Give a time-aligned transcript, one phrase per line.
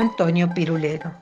[0.00, 1.12] Antonio Pirulero.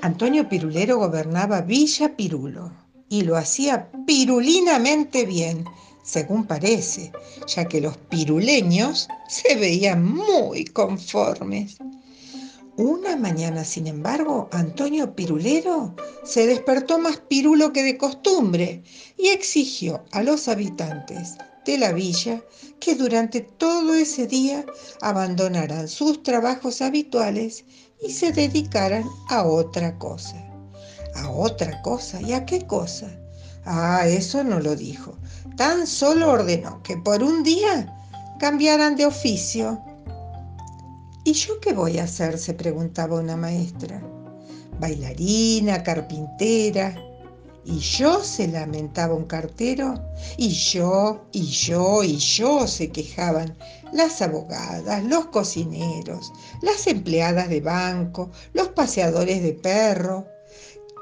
[0.00, 2.72] Antonio Pirulero gobernaba Villa Pirulo
[3.08, 5.64] y lo hacía pirulinamente bien,
[6.02, 7.12] según parece,
[7.46, 11.76] ya que los piruleños se veían muy conformes.
[12.76, 18.82] Una mañana, sin embargo, Antonio Pirulero se despertó más pirulo que de costumbre
[19.16, 21.36] y exigió a los habitantes
[21.68, 22.42] de la villa
[22.80, 24.64] que durante todo ese día
[25.02, 27.66] abandonaran sus trabajos habituales
[28.00, 30.42] y se dedicaran a otra cosa.
[31.14, 32.22] ¿A otra cosa?
[32.22, 33.10] ¿Y a qué cosa?
[33.66, 35.18] Ah, eso no lo dijo.
[35.58, 37.94] Tan solo ordenó que por un día
[38.40, 39.78] cambiaran de oficio.
[41.24, 42.38] ¿Y yo qué voy a hacer?
[42.38, 44.02] se preguntaba una maestra.
[44.80, 46.96] Bailarina, carpintera,
[47.68, 49.94] y yo se lamentaba un cartero,
[50.38, 53.58] y yo, y yo, y yo se quejaban
[53.92, 60.26] las abogadas, los cocineros, las empleadas de banco, los paseadores de perro.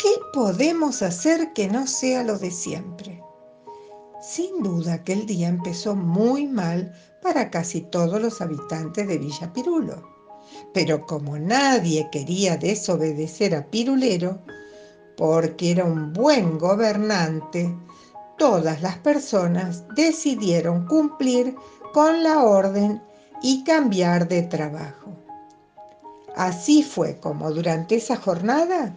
[0.00, 3.22] ¿Qué podemos hacer que no sea lo de siempre?
[4.20, 10.02] Sin duda aquel día empezó muy mal para casi todos los habitantes de Villa Pirulo.
[10.74, 14.42] Pero como nadie quería desobedecer a Pirulero,
[15.16, 17.74] porque era un buen gobernante,
[18.38, 21.54] todas las personas decidieron cumplir
[21.92, 23.02] con la orden
[23.42, 25.16] y cambiar de trabajo.
[26.36, 28.94] Así fue como durante esa jornada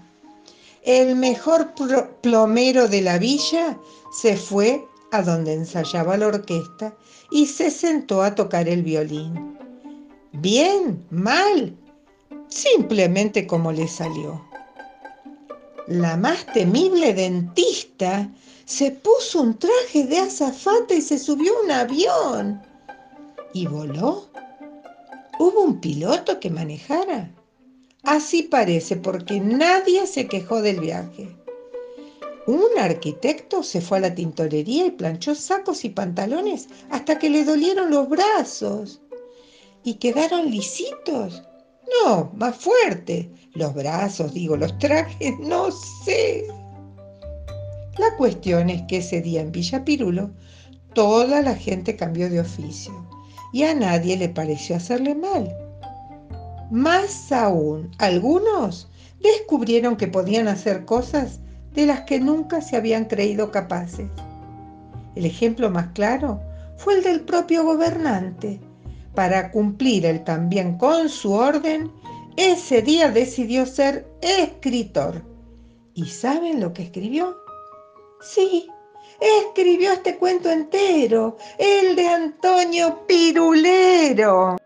[0.83, 1.73] el mejor
[2.21, 3.77] plomero de la villa
[4.11, 6.93] se fue a donde ensayaba la orquesta
[7.31, 9.57] y se sentó a tocar el violín.
[10.33, 11.75] Bien, mal,
[12.47, 14.48] simplemente como le salió
[15.89, 18.29] la más temible dentista,
[18.65, 22.61] se puso un traje de azafata y se subió a un avión.
[23.53, 24.29] ¿Y voló?
[25.39, 27.31] ¿Hubo un piloto que manejara?
[28.03, 31.35] Así parece porque nadie se quejó del viaje.
[32.45, 37.43] Un arquitecto se fue a la tintorería y planchó sacos y pantalones hasta que le
[37.43, 39.01] dolieron los brazos.
[39.83, 41.41] Y quedaron lisitos
[42.05, 43.31] no, más fuerte.
[43.53, 46.45] Los brazos, digo, los trajes, no sé.
[47.97, 50.31] La cuestión es que ese día en Villa Pirulo
[50.93, 52.93] toda la gente cambió de oficio
[53.51, 55.55] y a nadie le pareció hacerle mal.
[56.71, 58.89] Más aún, algunos
[59.21, 61.39] descubrieron que podían hacer cosas
[61.73, 64.07] de las que nunca se habían creído capaces.
[65.15, 66.41] El ejemplo más claro
[66.77, 68.61] fue el del propio gobernante,
[69.13, 71.91] para cumplir él también con su orden,
[72.37, 75.23] ese día decidió ser escritor.
[75.93, 77.35] ¿Y saben lo que escribió?
[78.21, 78.67] Sí,
[79.19, 84.57] escribió este cuento entero, el de Antonio Pirulero.